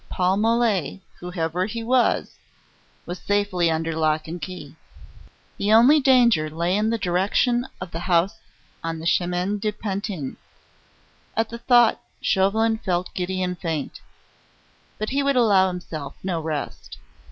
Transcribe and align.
Paul 0.09 0.37
Mole, 0.37 0.99
whoever 1.19 1.67
he 1.67 1.83
was, 1.83 2.33
was 3.05 3.19
safely 3.19 3.69
under 3.69 3.93
lock 3.95 4.27
and 4.27 4.41
key. 4.41 4.75
The 5.59 5.71
only 5.73 5.99
danger 5.99 6.49
lay 6.49 6.75
in 6.75 6.89
the 6.89 6.97
direction 6.97 7.67
of 7.79 7.91
the 7.91 7.99
house 7.99 8.39
on 8.83 8.97
the 8.97 9.05
Chemin 9.05 9.59
de 9.59 9.71
Pantin. 9.71 10.37
At 11.37 11.49
the 11.49 11.59
thought 11.59 12.01
Chauvelin 12.19 12.79
felt 12.79 13.13
giddy 13.13 13.43
and 13.43 13.59
faint. 13.59 14.01
But 14.97 15.09
he 15.11 15.21
would 15.21 15.35
allow 15.35 15.67
himself 15.67 16.15
no 16.23 16.41
rest. 16.41 16.97